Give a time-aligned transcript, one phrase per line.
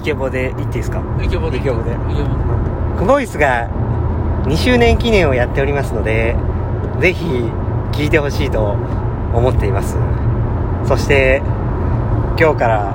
[0.00, 1.02] イケボで言っていいですか？
[1.22, 1.58] イケボで。
[1.58, 1.94] イケボで。
[2.98, 3.20] クボ。
[3.20, 3.68] イスが
[4.44, 6.34] 2周年記念をやっておりますので
[7.00, 7.26] ぜひ
[7.92, 8.70] 聞いてほしいと
[9.34, 9.98] 思っています。
[10.86, 11.42] そして
[12.38, 12.94] 今日から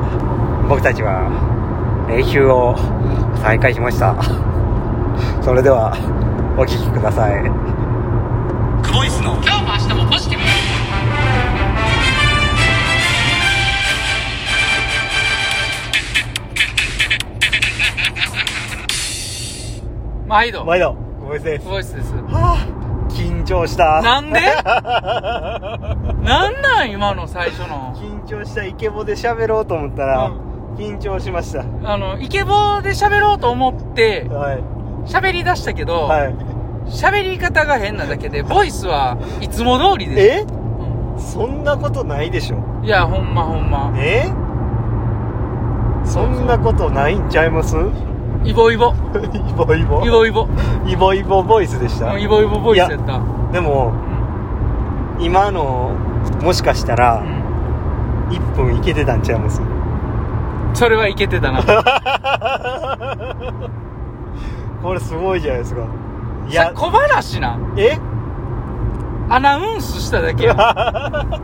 [0.68, 1.30] 僕たちは
[2.10, 2.76] 練習を
[3.44, 4.16] 再開しました。
[5.44, 5.92] それでは
[6.58, 7.44] お聞きください。
[8.82, 9.36] クボイスの
[20.28, 20.66] 毎度。
[20.66, 20.96] 毎度。
[21.20, 21.66] クボイスです。
[21.68, 22.14] ボイスです。
[22.16, 24.02] はあ緊張した。
[24.02, 24.40] なんで？
[26.24, 27.94] なんなん今の最初の。
[27.96, 30.34] 緊張したイケボで喋ろうと思ったら、う
[30.78, 31.64] 緊張しました。
[31.84, 34.64] あのイケボで喋ろうと思ってはい。
[35.06, 36.36] 喋り出したけどはい。
[36.88, 40.20] 喋、り方が変なだけでボイスはいつも通りです。
[40.42, 40.46] え？
[41.18, 42.58] うそんなことないでしょ。
[42.58, 43.92] んいやほんまほんま。
[43.98, 44.26] え？
[46.04, 47.76] そんなことないんちゃいます？
[48.46, 48.94] イボイボ。
[48.94, 48.96] イ
[49.54, 50.06] ボイボ。
[50.06, 50.48] イボイボ。
[50.86, 52.18] イボイボボイスでした？
[52.18, 53.20] イボイボボイスやった。
[53.52, 53.94] でも、
[55.18, 55.92] うん、今の
[56.42, 59.62] もしかしたら、うん、1分いけてたんちゃいます？
[60.74, 61.64] それはいけてたな。
[64.84, 65.82] これすごいじゃないですか。
[66.48, 67.58] いや小話な。
[67.78, 67.98] え？
[69.30, 70.56] アナウンスしただけや。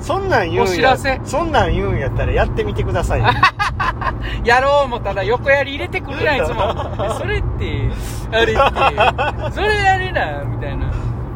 [0.00, 0.62] そんなん言うんや。
[0.64, 1.20] お知らせ。
[1.24, 3.26] そんなん言うんやったらやってみてくださいよ。
[4.44, 6.74] やろう思ったら横やり入れてくるやんいつも。
[7.04, 7.90] えそれって
[8.32, 10.86] あれってそれあれなみたいな。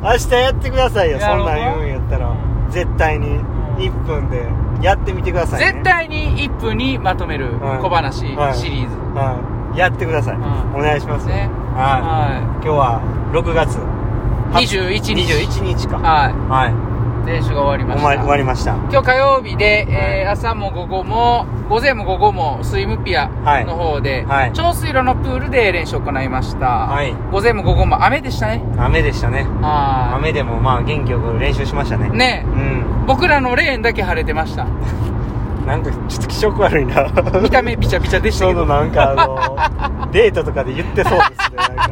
[0.02, 2.30] 明日やってくださいよそんなん言うんやったら。
[2.70, 3.40] 絶対に。
[3.78, 4.46] 1分で
[4.82, 7.78] やってみてください、ね、絶対に1分にまとめるはい。
[7.78, 8.54] 小話はい。
[8.54, 9.36] シリーズ、は
[9.74, 10.42] い、やってください、うん
[10.74, 11.48] お願いします、ね。
[11.74, 13.00] はい、は今日は
[13.32, 13.76] 6月。
[13.76, 15.32] い21日。
[15.32, 15.96] 21日か。
[15.98, 16.32] はい。
[16.50, 16.91] はい
[17.26, 18.20] 練習が終わりました。
[18.20, 18.74] 終わりました。
[18.90, 23.64] 今日火曜日で、えー朝も午後も午前も午後もスイムピアはい。
[23.64, 24.52] の方で、はい。
[24.52, 27.12] 長水路のプールで練習を行いました、はい。
[27.30, 28.62] 午前も午後も雨でしたね。
[28.78, 29.42] 雨でしたね。
[29.60, 32.08] は雨でもまあ元気よく練習しましたね。
[32.08, 32.44] いね。
[32.46, 33.06] うん。
[33.06, 34.66] 僕らのレーンだけ晴れてました。
[35.66, 37.06] なんかちょっと気色悪いな。
[37.40, 41.76] 見た目ビチャビチャでしたけ どなんかあの デートとかで言ってそうですね。
[41.76, 41.91] なん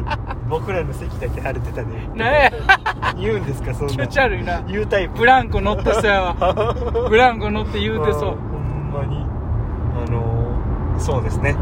[0.51, 2.09] 僕らの席だけ晴れてたね。
[2.13, 2.51] ね
[3.17, 3.93] 言うんですかそんな。
[3.93, 4.61] 気持ち悪いな。
[4.63, 5.19] 言うタイプ。
[5.19, 6.75] ブランコ乗ってそうやわ。
[7.09, 8.21] ブランコ乗って言うてそう。
[8.21, 9.25] ほんまに。
[10.05, 11.55] あのそうですね。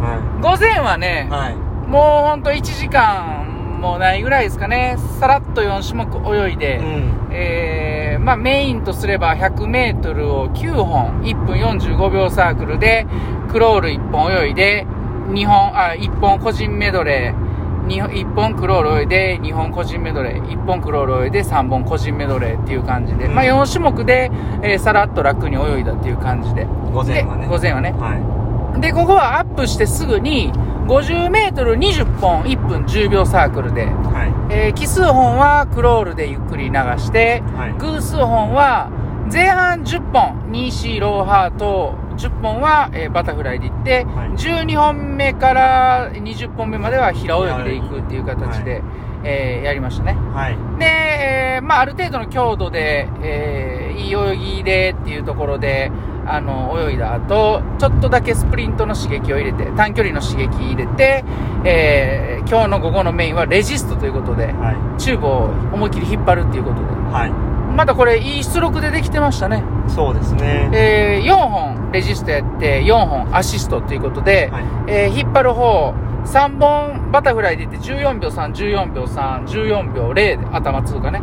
[0.00, 1.56] は午前はねい、はい。
[1.90, 4.94] もうほんと1時間もないぐらいですかね。
[5.18, 7.28] さらっと4種目泳いで、うん。
[7.32, 13.06] えーまあ、メインとすれば 100m を9本1分45秒サークルで
[13.50, 14.86] クロール1本泳いで
[15.30, 17.47] 2本あ1本個人メドレー
[17.96, 23.34] 1, 本クロール泳いで2本個人メドレー1本クロール泳いで3本個人メドレーっていう感じで、うん。
[23.34, 24.30] まあ、4種目で、
[24.62, 26.64] えーさらっと楽に泳いだっていう感じで。
[26.92, 27.42] 午前はね。
[27.42, 27.92] で午前はね。
[27.92, 30.52] はでここはアップしてすぐに
[30.86, 34.54] 50m20 本1分10秒サークルでいはい。
[34.54, 37.72] えー奇数本はクロールでゆっくり流して、はい。
[37.78, 38.90] 偶数本は
[39.32, 44.28] 前半10本 2C ローハート10本は、えーバタフライでいって、はい。
[44.30, 48.82] 12本目から20本目までは平泳ぎでいくっていう形で、
[49.24, 50.12] えーやりましたね。
[50.34, 50.56] はい。
[50.78, 55.90] で、えーまあ、ある程度の強度で、えーいい泳ぎでっていうところで
[56.24, 61.24] あの泳いだ後ちょっとだけスプリントの刺激を入れて短距離の刺激入れて、
[61.64, 65.00] えー今日の午後のメインはレジストということではい。
[65.00, 66.86] チューブを思いっきり引っ張るっていうことで。
[67.12, 70.68] はいまたこれいい出力でできてましたね、そうですね。
[70.72, 74.64] え4本レジストやって4本アシストということで、はい。
[74.88, 81.20] えー引っ張る方3本バタフライでいって14秒314秒314秒0で頭通過ね。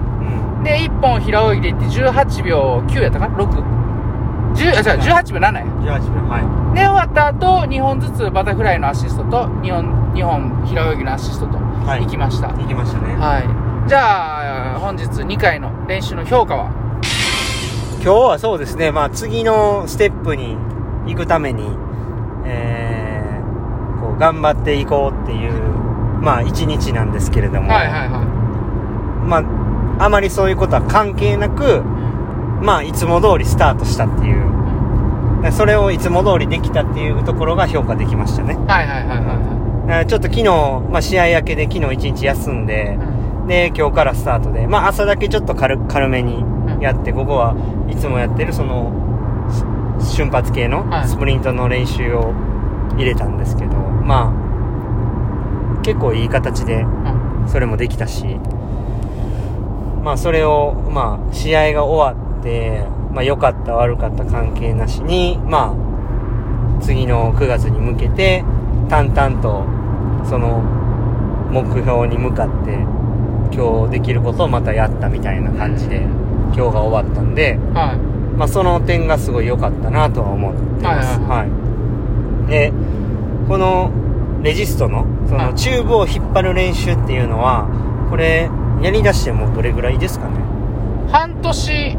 [0.58, 0.64] うん。
[0.64, 3.76] で1本平泳ぎでいって18秒9やったかな？6
[4.56, 6.00] 10あじゃあ18秒7や。
[6.00, 6.40] 18秒は
[6.74, 6.76] い。
[6.76, 12.02] で終わった後2本ずつバタフライのアシストと2本 ,2 本平泳ぎのアシストとはい。
[12.04, 13.16] 行きました、行きましたね。
[13.16, 13.65] はい。
[13.88, 16.72] じゃあ、本日2回の練習の評価は？
[18.04, 18.92] 今日はそうですね。
[18.92, 20.58] まあ次のステップに
[21.06, 21.70] 行くために
[22.46, 25.52] えー、こう頑張っていこうっていう
[26.22, 27.72] まあ一日なんですけれども。
[27.72, 28.22] はいはいは
[29.28, 29.38] ま
[30.00, 31.84] ああまりそういうことは関係なく
[32.62, 34.46] まあいつも通りスタートしたっていう。
[35.44, 38.56] でそれをいつも通りできたっていうところが評価できましたね。
[38.56, 38.58] い。
[38.58, 40.46] はいはいはいはえーちょっと昨日、
[40.90, 43.15] まあ、試合明けで昨日一日休んでいはい。
[43.48, 44.68] で今日からスタートで。
[44.68, 46.44] まあ朝だけちょっと軽軽めに
[46.82, 47.56] やって午後は
[47.90, 48.92] いつもやってるその
[50.02, 51.08] し瞬発系のはい。
[51.08, 52.34] スプリントの練習を
[52.98, 54.34] 入れたんですけど、ま
[55.78, 57.46] あ結構いい形でうん。
[57.48, 58.26] それもできたし
[60.04, 68.44] まあそれをまあ試合が終わってまあ良かった悪かった関係なしにまあ次の9月に向けて
[68.90, 69.64] 淡々と
[70.28, 70.60] その
[71.52, 72.78] 目標に向かって
[73.52, 77.98] 今日できることをまたやったみたいな感じで今日が終わったんで、は
[78.38, 81.20] まあ、その点がすごい良かったなとは思ってます。
[81.22, 82.50] はいはい。
[82.50, 82.74] で、
[83.48, 83.92] この
[84.44, 87.68] レジストの、そはいのチューブを引っ張る練習っていうのは、
[88.10, 88.50] これ、
[88.82, 90.36] やり出してもうどれぐらいですかね？
[91.08, 91.12] い。
[91.12, 91.98] 半年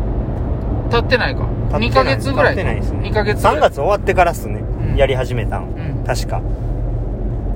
[0.90, 1.42] 経ってないか。
[1.70, 2.54] 2経ってないヶ月ぐらい。
[2.54, 3.08] 経ってないですね。
[3.08, 3.56] 2ヶ月ぐらい。
[3.56, 4.60] 3月終わってからっすね。
[4.60, 5.64] うんやり始めたん。
[5.64, 6.04] うん。
[6.06, 6.40] 確か。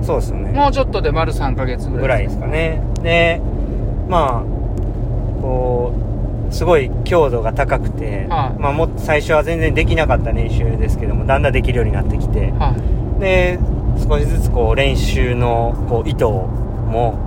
[0.01, 0.51] そうですよね。
[0.51, 2.01] もうちょっとで丸3ヶ月ぐらい。
[2.01, 2.83] ぐらいですかね。
[3.01, 3.41] で、
[4.07, 5.93] まあ、こ
[6.49, 12.75] う、すごい強度が高くて、はいまあも最初は全然できなかった練習ですけども、だんだんできるようになってきて、は
[13.17, 13.21] い。
[13.21, 13.57] で、
[14.07, 17.17] 少しずつこう練習のこう意図も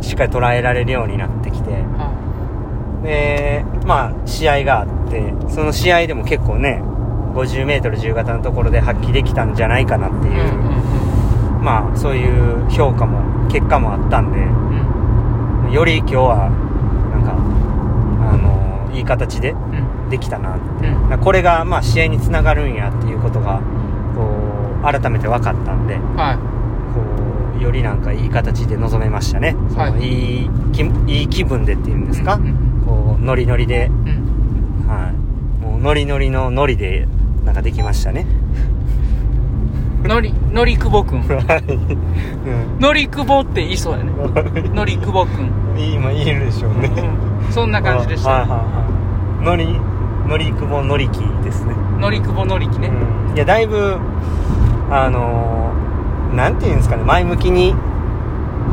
[0.00, 6.82] しっかり捉えられるようになってきて、はで、まあ試合があって、その試合でも結構ね、
[7.34, 10.30] 50メートル自由形のところで発揮できたんじゃないかなってい。
[10.30, 10.52] いう、
[11.62, 14.38] まあそういう評価も、結果もあったんで。
[15.72, 16.50] より今日は、
[17.12, 17.34] なんか、
[18.32, 19.54] あの、いい形でう
[20.06, 20.10] ん。
[20.10, 20.56] できたな。
[20.56, 21.20] うん。
[21.20, 23.60] これが、まあ、試合につながるんやっていうことが、
[24.16, 24.22] こ
[24.80, 26.36] う、改めて分かったんで、はい。
[26.36, 29.54] こう、よりなんかいい形で臨めましたね。
[29.68, 34.88] そのはいいい気、いい気分でっていうんですか、うんうんこう、ノリノリで、うん。
[34.88, 35.64] はい。
[35.64, 37.06] もう、ノリノリのノリで、
[37.44, 38.26] なんかできましたね。
[40.02, 41.22] のり、のりくぼくん。
[41.28, 42.82] はい。
[42.82, 44.12] のりくぼって言いそうやね。
[44.74, 45.59] のりくぼくん。
[45.88, 45.94] うん。
[45.94, 46.90] 今言えるでしょうね。
[46.96, 48.30] うんそんな感じでした。
[48.30, 49.44] はいはいはい。
[49.44, 49.80] ノリ、
[50.28, 51.74] ノリクボノリキですね。
[51.98, 52.90] のりくぼのりきね。
[53.34, 53.98] いや、だいぶ、
[54.90, 57.74] あのーなんていうんですかね、前向きに、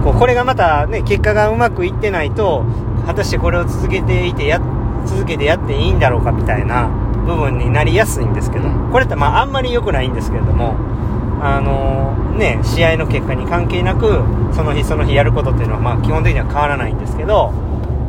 [0.03, 2.63] こう、これがまたね、結果がうまくいってないと、
[3.07, 4.61] 果たしてこれを続けていて、や、
[5.05, 6.87] 続けてやっていいんだろうかみたいな
[7.25, 10.75] 部分になりやすいんですけど、うんこれってまああんまり良くないんですけれども、
[11.41, 14.21] あのーね、試合の結果に関係なく、
[14.53, 17.51] その日その日やることっていうのはまあ基本的には変わらないんですけど、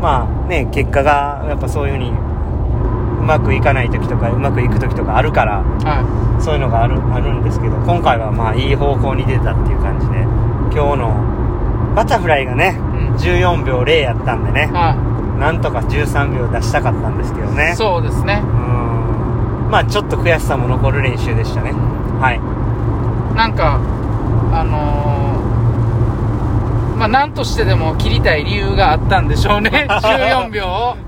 [0.01, 10.23] まあね、結果がやっぱそういうふうにうまくいかない時とかうまくいく時とかあるから、はそういうのがあるあるんですけど今回はまあいい方向に出たっていう感じで
[10.73, 12.79] 今日のバタフライがねい。
[12.79, 12.81] う
[13.13, 13.15] ん。
[13.17, 14.95] 14秒0やったんでねは
[15.39, 17.55] なんとか13秒出したかったんですけどい。
[17.55, 18.41] ねそうですね。
[18.45, 21.73] うーんまあちょっと悔しさも残る練習でしたね
[22.21, 22.41] はい
[23.39, 23.81] なんか、
[24.53, 29.87] あのー、まあ、なんとしてでも切りたい理由があったんでしょうね。
[30.03, 30.97] 14秒を。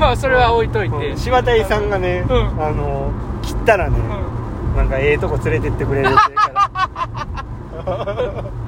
[0.00, 1.14] まあ、それは置いといて。
[1.18, 3.10] 柴田さんがね、うんあの
[3.42, 8.44] 切ったらね、うんなんかええとこ連れてってくれるって言うから、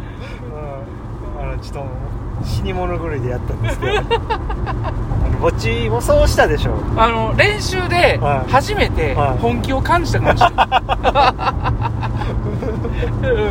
[1.59, 1.85] のちょっ
[2.43, 3.93] と死に物狂いでやったんですけど。
[3.99, 4.03] あ
[5.31, 8.51] のぼっちもそうしたでしょあの、練習ではい。
[8.51, 9.39] 初めてはい。
[9.41, 10.69] 本気を感じたかもしれない。
[13.23, 13.51] うんうん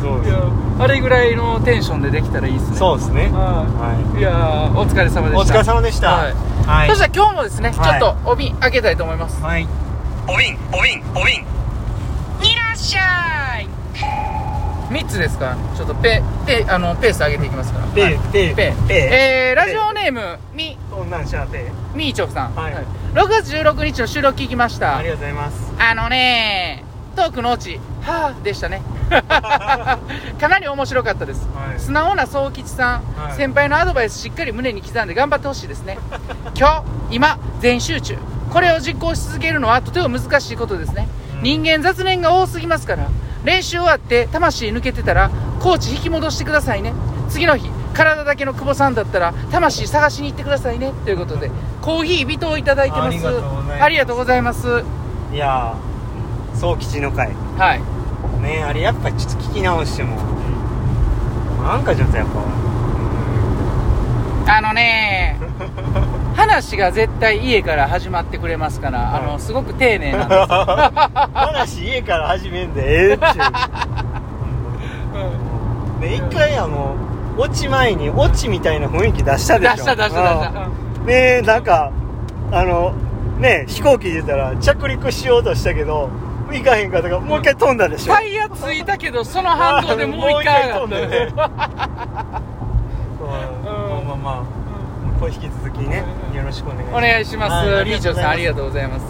[0.00, 0.34] そういや
[0.78, 2.76] あれぐらいのテンションでできたらいいですね。
[2.76, 3.28] そうですね。
[3.32, 3.64] は。
[3.64, 4.18] はい。
[4.18, 5.40] いやーお疲れ様でした。
[5.40, 6.10] お疲れ様でした。
[6.12, 6.34] はい。
[6.66, 6.88] はい。
[6.88, 7.78] そしたら今日もですね、はい。
[8.00, 9.42] ちょっとお瓶開けたいと思います。
[9.42, 9.68] はい。
[10.26, 11.34] おびんおびんおびん。
[11.36, 11.44] い
[12.56, 13.02] らっしゃ
[13.36, 13.39] い
[14.90, 15.56] 3つですか？
[15.76, 17.86] ちょっとペ、ペ、あの、ペース上げていきますから。
[17.86, 22.54] ペはいペペペえー、ラジオネーム、み、こんなんしゃあペみーちょふさん。
[22.54, 22.74] はい
[23.14, 24.96] 6月16日の収録聞きました。
[24.98, 26.84] ありがとうございますあのね
[27.16, 28.82] トークのオチ、はぁでしたね。
[29.10, 31.48] かなり面白かったです。
[31.54, 35.98] はい素直な宗吉さん、はい先輩のアドバイスしっかり胸に刻んで頑張ってほしいですね。
[36.56, 38.16] 今日、今、全集中。
[38.52, 41.08] これを実行し続けるのはとても難しいことですね。
[41.36, 43.08] うん人間雑念が多すぎますから、
[43.44, 45.30] 練習終わって魂抜けてたら、
[45.60, 46.92] コーチ引き戻してくださいね。
[47.28, 50.92] 次の日、体だけの久保さんだったら、魂探しに行ってくださいね。
[51.04, 53.26] ということで、コーヒー微糖いただいてます。
[53.80, 54.84] ありがとうございます
[55.32, 57.80] いやー総吉の会はい。
[58.42, 60.16] ねあれやっぱちょっと聞き直しても
[61.62, 62.26] なんかちょっとやっ
[64.46, 65.38] ぱあのね
[66.40, 70.40] 話が絶対家から始まってくれますから、あの、すごく丁寧なんです。
[71.34, 73.26] 話家から始めんでええっちゅ
[75.98, 76.00] う。
[76.00, 76.94] ね一回あの
[77.36, 79.74] オチ前にオチみたいな雰囲気出したでしょ。
[79.74, 80.68] 出した出した出した。
[81.00, 81.06] うん。
[81.06, 81.92] ねなんか
[82.50, 82.92] あの
[83.38, 86.08] ね飛行機出たら着陸しようとしたけど
[86.50, 88.14] 行かへんかったからもう一回飛んだでしょ。
[88.14, 91.50] タイヤついたけど、その反動でもう一回飛 んでねまあ
[94.08, 94.59] まあまあ
[95.20, 96.02] これ引き続きね
[96.34, 97.84] よろしくお願いしますお願いします。
[97.84, 99.06] みーちょうさん、ありがとうございます。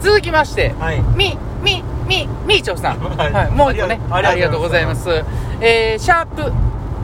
[0.00, 2.98] 続きまして、はいみ、み、み、みーちょうさん。
[3.16, 5.10] はいはい、もう一個ね、ありがとうございます。
[5.60, 6.50] えー、シャープ、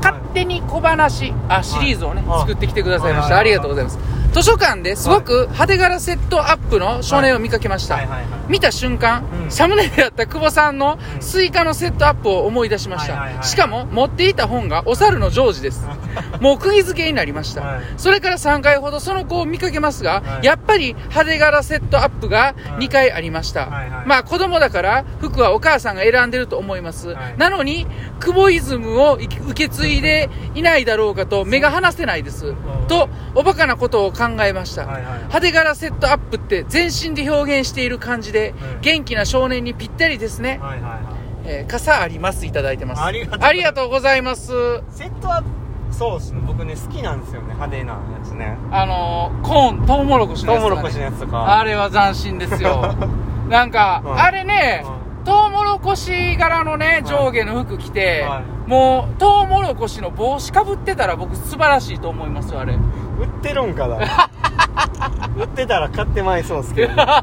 [0.03, 3.35] 勝手に小話、あ、シリーズをね、はい作ってきてくださいました。
[3.35, 3.99] はいありがとうございます。
[4.37, 8.07] 図書館ですごく派手柄セットアップの少年を見かけました。
[8.49, 9.41] 見た瞬間、うん。
[9.45, 11.23] うんサムネであった久保さんのうん。
[11.23, 13.43] スイカのセットアップを思い出しました。
[13.43, 15.87] しかも、持っていた本がお猿のジョージです。
[16.41, 17.63] もう釘付けになりました。
[17.63, 17.81] はい。
[17.97, 20.47] それから3回ほどその子を見かけますが、はい。
[20.47, 23.67] やっぱり派手柄セットアップが2回ありました。
[23.67, 23.91] はい。
[23.91, 24.07] はい。
[24.07, 27.11] まあ子供だから服はお母さんが選んでると思います。
[27.11, 27.39] はい。
[27.39, 27.87] なのに、
[28.21, 32.53] 久保イズムを受け継いでいないだろうかと目が離せないです。
[32.89, 34.87] と、おバカなことを考えました。
[34.87, 38.81] はいはい派手柄セットアップって全身で表現している感じで、うん。
[38.81, 40.59] 元気な少年にぴったりですね。
[40.63, 41.01] はいはいはい。
[41.45, 43.03] えー傘ありますいただいてます。
[43.03, 43.25] あり
[43.63, 44.53] がとうございます。
[44.91, 45.49] セットアップ
[45.93, 46.43] そうですね。
[46.47, 47.55] 僕ね好きなんですよね。
[47.55, 48.59] 派手なやつね。
[48.71, 51.59] あのー、コーン、トウモロコシのやつ、トウモロコシのやつとか。
[51.59, 52.95] あれは斬新ですよ。
[53.49, 54.21] なんか、うん。
[54.21, 62.77] あれね、うトウモロコシ柄のね、上下の服着て、はもう、トウモロコシの帽子かぶってたら僕素晴らしいと思いますよ、あれ。
[63.19, 63.97] 売ってるんかな。
[65.37, 67.07] 売ってたら買ってまいそうですけど、ね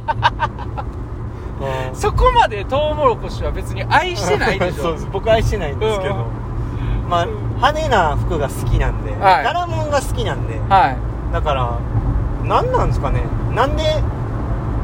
[1.92, 1.96] うん。
[1.96, 4.84] そこまでトウモロコシは別に愛してないでしょ。
[4.88, 5.08] そうです。
[5.12, 7.10] 僕愛してないんですけど、うん。
[7.10, 9.44] まあ派手な服が好きなんで、はい。
[9.44, 10.60] 柄物が好きなんで。
[10.70, 10.98] はい。
[11.32, 11.70] だから
[12.44, 13.22] 何なんですかね。
[13.56, 13.84] なんで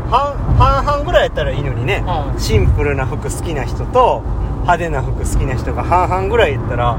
[0.09, 2.39] 半半々ぐらいやったらいいのにね、はい。
[2.39, 4.21] シンプルな服好きな人と
[4.61, 6.97] 派手な服好きな人が半々ぐらいやったら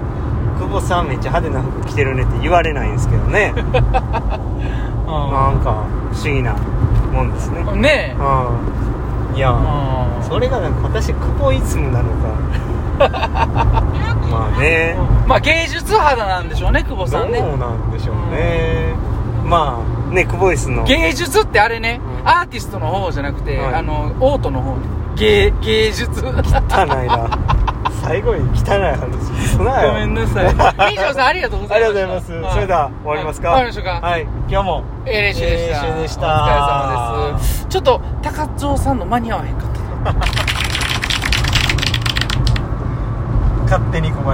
[0.60, 3.54] 久保さんめっちゃ派手な服着てるねって言われないんですけどね。
[3.56, 6.54] なんか不思議な
[7.12, 7.64] もんですね。
[7.66, 8.16] うんねえ。
[9.32, 9.36] うん。
[9.36, 10.22] いやうん。
[10.22, 12.28] それがなんか私久保イズムなのか。
[14.30, 14.96] まあね。
[15.26, 17.40] まあ芸術肌なんでしょうね、久保さんね。
[17.40, 18.94] どうなんでしょうね、
[19.46, 19.78] ま
[20.10, 20.84] あね久保イスの。
[20.84, 22.28] 芸術ってあれね、うん。
[22.28, 23.74] アーティストの方じゃなくて、はい。
[23.76, 24.82] あの、オートの方ね。
[25.16, 26.22] 芸、芸術。
[26.22, 27.30] 汚いな
[28.02, 30.44] 最後に汚い話すなよごめんなさい。
[30.54, 31.86] みーさんありがとうございました。
[31.86, 34.06] ありがとうございます、はいそれでは終わりますか、はい終わりましょうか。
[34.06, 35.94] はい今日もええ練習でした。
[35.94, 36.54] でしたお疲れ
[37.32, 37.66] 様です。
[37.66, 39.80] ちょっと、高蔵さんの間に合わへんかった。
[43.70, 44.26] 勝手に困る